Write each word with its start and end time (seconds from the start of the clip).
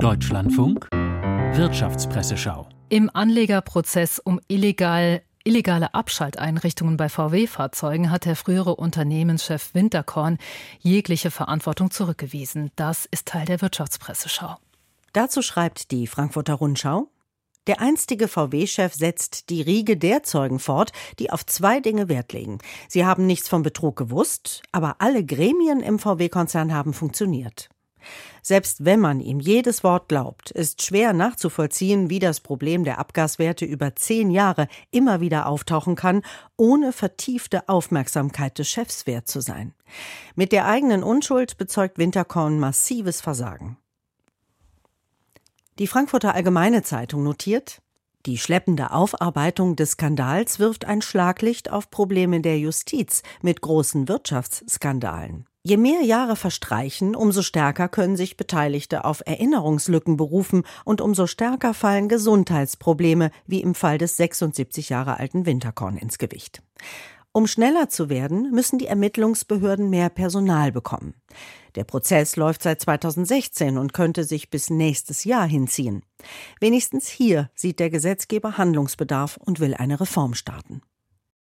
Deutschlandfunk 0.00 0.88
Wirtschaftspresseschau. 0.92 2.68
Im 2.88 3.10
Anlegerprozess 3.14 4.18
um 4.18 4.40
illegal 4.48 5.22
illegale 5.44 5.92
Abschalteinrichtungen 5.92 6.96
bei 6.96 7.08
VW-Fahrzeugen 7.08 8.10
hat 8.10 8.24
der 8.24 8.34
frühere 8.34 8.76
Unternehmenschef 8.76 9.74
Winterkorn 9.74 10.38
jegliche 10.80 11.30
Verantwortung 11.30 11.90
zurückgewiesen. 11.90 12.70
Das 12.76 13.06
ist 13.10 13.28
Teil 13.28 13.44
der 13.44 13.60
Wirtschaftspresseschau. 13.60 14.56
Dazu 15.12 15.42
schreibt 15.42 15.90
die 15.90 16.06
Frankfurter 16.06 16.54
Rundschau 16.54 17.08
der 17.66 17.80
einstige 17.80 18.28
VW-Chef 18.28 18.92
setzt 18.92 19.48
die 19.48 19.62
Riege 19.62 19.96
der 19.96 20.22
Zeugen 20.22 20.58
fort, 20.58 20.92
die 21.18 21.30
auf 21.30 21.46
zwei 21.46 21.80
Dinge 21.80 22.10
Wert 22.10 22.34
legen. 22.34 22.58
Sie 22.88 23.06
haben 23.06 23.24
nichts 23.24 23.48
vom 23.48 23.62
Betrug 23.62 23.96
gewusst, 23.96 24.62
aber 24.70 24.96
alle 24.98 25.24
Gremien 25.24 25.80
im 25.80 25.98
VW-Konzern 25.98 26.74
haben 26.74 26.92
funktioniert. 26.92 27.70
Selbst 28.42 28.84
wenn 28.84 29.00
man 29.00 29.20
ihm 29.20 29.40
jedes 29.40 29.84
Wort 29.84 30.08
glaubt, 30.08 30.50
ist 30.50 30.82
schwer 30.82 31.12
nachzuvollziehen, 31.12 32.10
wie 32.10 32.18
das 32.18 32.40
Problem 32.40 32.84
der 32.84 32.98
Abgaswerte 32.98 33.64
über 33.64 33.96
zehn 33.96 34.30
Jahre 34.30 34.68
immer 34.90 35.20
wieder 35.20 35.46
auftauchen 35.46 35.96
kann, 35.96 36.22
ohne 36.56 36.92
vertiefte 36.92 37.68
Aufmerksamkeit 37.68 38.58
des 38.58 38.68
Chefs 38.68 39.06
wert 39.06 39.28
zu 39.28 39.40
sein. 39.40 39.74
Mit 40.34 40.52
der 40.52 40.66
eigenen 40.66 41.02
Unschuld 41.02 41.56
bezeugt 41.56 41.98
Winterkorn 41.98 42.58
massives 42.58 43.20
Versagen. 43.20 43.78
Die 45.78 45.86
Frankfurter 45.86 46.34
Allgemeine 46.34 46.82
Zeitung 46.82 47.24
notiert, 47.24 47.82
die 48.26 48.38
schleppende 48.38 48.92
Aufarbeitung 48.92 49.76
des 49.76 49.92
Skandals 49.92 50.58
wirft 50.58 50.86
ein 50.86 51.02
Schlaglicht 51.02 51.70
auf 51.70 51.90
Probleme 51.90 52.40
der 52.40 52.58
Justiz 52.58 53.22
mit 53.42 53.60
großen 53.60 54.08
Wirtschaftsskandalen. 54.08 55.46
Je 55.66 55.78
mehr 55.78 56.02
Jahre 56.02 56.36
verstreichen, 56.36 57.16
umso 57.16 57.40
stärker 57.40 57.88
können 57.88 58.18
sich 58.18 58.36
Beteiligte 58.36 59.06
auf 59.06 59.22
Erinnerungslücken 59.24 60.18
berufen 60.18 60.64
und 60.84 61.00
umso 61.00 61.26
stärker 61.26 61.72
fallen 61.72 62.10
Gesundheitsprobleme, 62.10 63.30
wie 63.46 63.62
im 63.62 63.74
Fall 63.74 63.96
des 63.96 64.18
76 64.18 64.90
Jahre 64.90 65.18
alten 65.18 65.46
Winterkorn 65.46 65.96
ins 65.96 66.18
Gewicht. 66.18 66.62
Um 67.32 67.46
schneller 67.46 67.88
zu 67.88 68.10
werden, 68.10 68.50
müssen 68.50 68.78
die 68.78 68.88
Ermittlungsbehörden 68.88 69.88
mehr 69.88 70.10
Personal 70.10 70.70
bekommen. 70.70 71.14
Der 71.76 71.84
Prozess 71.84 72.36
läuft 72.36 72.62
seit 72.62 72.82
2016 72.82 73.78
und 73.78 73.94
könnte 73.94 74.24
sich 74.24 74.50
bis 74.50 74.68
nächstes 74.68 75.24
Jahr 75.24 75.46
hinziehen. 75.46 76.02
Wenigstens 76.60 77.08
hier 77.08 77.48
sieht 77.54 77.80
der 77.80 77.88
Gesetzgeber 77.88 78.58
Handlungsbedarf 78.58 79.38
und 79.38 79.60
will 79.60 79.72
eine 79.72 79.98
Reform 79.98 80.34
starten. 80.34 80.82